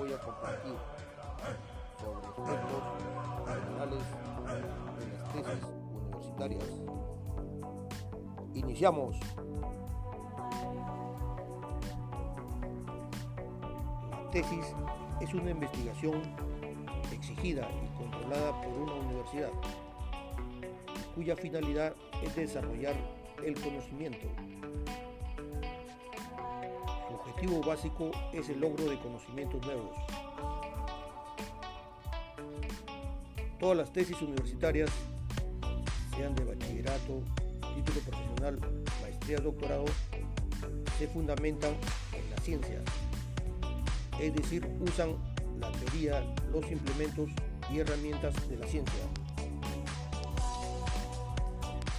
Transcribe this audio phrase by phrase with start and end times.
[0.00, 0.74] voy a compartir
[2.00, 2.82] sobre aspectos
[3.44, 4.02] personales
[5.36, 6.64] en las tesis universitarias.
[8.54, 9.16] Iniciamos.
[14.10, 14.74] La tesis
[15.20, 16.22] es una investigación
[17.12, 19.50] exigida y controlada por una universidad
[21.14, 22.94] cuya finalidad es desarrollar
[23.44, 24.28] el conocimiento
[27.40, 29.96] Objetivo básico es el logro de conocimientos nuevos.
[33.58, 34.90] Todas las tesis universitarias,
[36.14, 37.22] sean de bachillerato,
[37.74, 38.60] título profesional,
[39.00, 39.86] maestría, doctorado,
[40.98, 41.76] se fundamentan
[42.12, 42.82] en la ciencia,
[44.20, 45.16] es decir, usan
[45.60, 46.22] la teoría,
[46.52, 47.30] los implementos
[47.72, 49.00] y herramientas de la ciencia.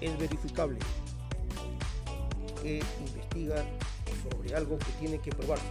[0.00, 0.78] Es verificable
[2.62, 3.64] que investiga
[4.30, 5.64] sobre algo que tiene que probarse.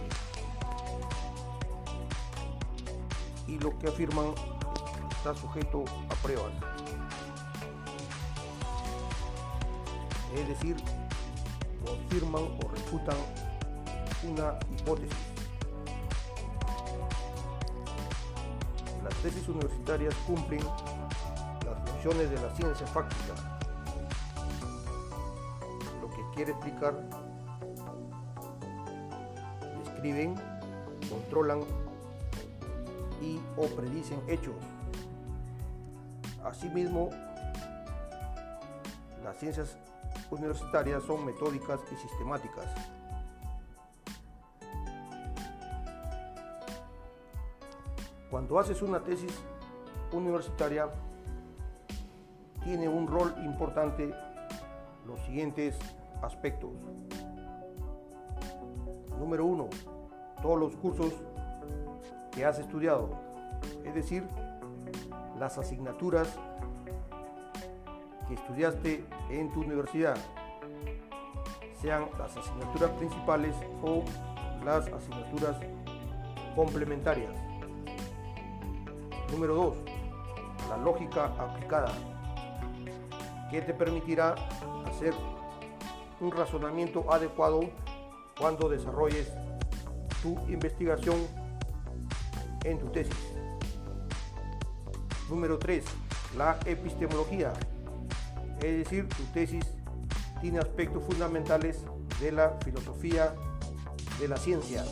[3.46, 4.34] Y lo que afirman
[5.10, 6.52] está sujeto a pruebas.
[10.34, 10.76] Es decir,
[11.84, 13.16] confirman o refutan
[14.24, 15.16] una hipótesis.
[19.02, 23.60] Las tesis universitarias cumplen las funciones de la ciencia fáctica,
[26.00, 26.94] lo que quiere explicar,
[30.04, 30.34] describen,
[31.08, 31.60] controlan
[33.22, 34.54] y o predicen hechos.
[36.44, 37.08] Asimismo,
[39.22, 39.78] las ciencias
[40.30, 42.66] universitarias son metódicas y sistemáticas.
[48.30, 49.32] Cuando haces una tesis
[50.12, 50.88] universitaria,
[52.62, 54.12] tiene un rol importante
[55.06, 55.76] los siguientes
[56.20, 56.72] aspectos.
[59.18, 59.70] Número uno,
[60.44, 61.10] todos los cursos
[62.30, 63.08] que has estudiado,
[63.82, 64.28] es decir,
[65.38, 66.28] las asignaturas
[68.28, 70.18] que estudiaste en tu universidad,
[71.80, 74.04] sean las asignaturas principales o
[74.62, 75.56] las asignaturas
[76.54, 77.32] complementarias.
[79.32, 79.76] Número 2.
[80.68, 81.90] La lógica aplicada,
[83.50, 84.34] que te permitirá
[84.86, 85.14] hacer
[86.20, 87.62] un razonamiento adecuado
[88.38, 89.32] cuando desarrolles
[90.24, 91.16] tu investigación
[92.64, 93.14] en tu tesis.
[95.28, 95.84] Número 3.
[96.38, 97.52] La epistemología,
[98.62, 99.64] es decir, tu tesis
[100.40, 101.76] tiene aspectos fundamentales
[102.20, 103.34] de la filosofía
[104.18, 104.82] de la ciencia.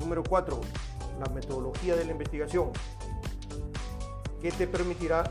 [0.00, 0.58] Número 4.
[1.20, 2.70] La metodología de la investigación,
[4.40, 5.24] que te permitirá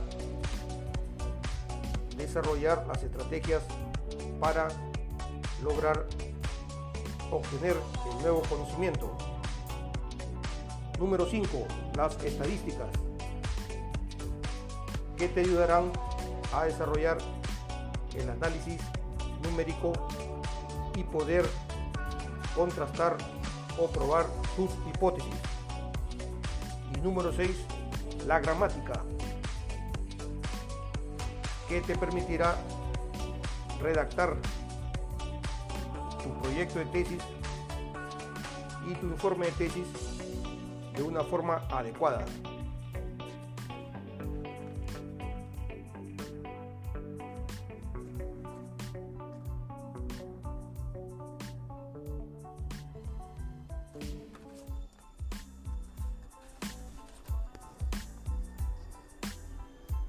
[2.18, 3.64] desarrollar las estrategias
[4.40, 4.68] para
[5.64, 6.06] lograr
[7.32, 7.76] obtener
[8.12, 9.16] el nuevo conocimiento.
[11.00, 11.48] Número 5.
[11.96, 12.88] Las estadísticas,
[15.16, 15.92] que te ayudarán
[16.54, 17.18] a desarrollar
[18.16, 18.82] el análisis
[19.44, 19.94] numérico
[20.96, 21.46] y poder
[22.56, 23.18] contrastar
[23.80, 25.34] o probar tus hipótesis.
[26.96, 27.52] Y número 6,
[28.26, 29.04] la gramática,
[31.68, 32.56] que te permitirá
[33.80, 34.38] redactar
[36.28, 37.24] tu proyecto de tesis
[38.90, 39.88] y tu informe de tesis
[40.96, 42.26] de una forma adecuada.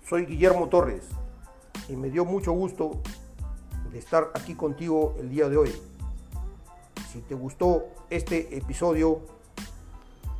[0.08, 1.06] Soy Guillermo Torres
[1.90, 3.02] y me dio mucho gusto
[3.92, 5.97] de estar aquí contigo el día de hoy.
[7.18, 9.22] Si te gustó este episodio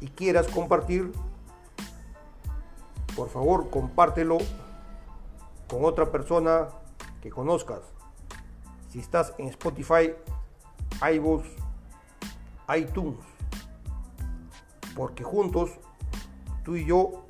[0.01, 1.11] y quieras compartir,
[3.17, 4.39] por favor compártelo
[5.69, 6.69] con otra persona
[7.21, 7.81] que conozcas.
[8.91, 10.13] Si estás en Spotify,
[11.15, 11.49] iVoox,
[12.77, 13.19] iTunes,
[14.95, 15.73] porque juntos
[16.65, 17.25] tú y yo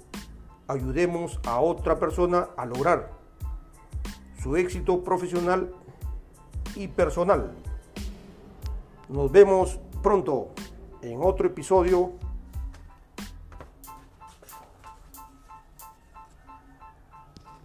[0.67, 3.13] ayudemos a otra persona a lograr
[4.43, 5.75] su éxito profesional
[6.77, 7.55] y personal.
[9.09, 10.51] Nos vemos pronto
[11.01, 12.13] en otro episodio.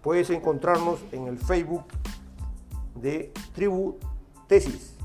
[0.02, 1.84] Puedes encontrarnos en el Facebook
[2.96, 3.98] de Tribu
[4.48, 4.96] Tesis.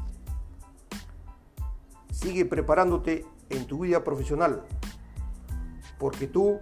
[2.12, 4.64] Sigue preparándote en tu vida profesional,
[5.98, 6.60] porque tú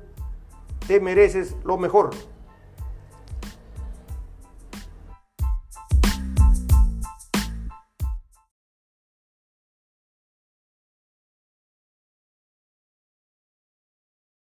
[0.86, 2.10] te mereces lo mejor.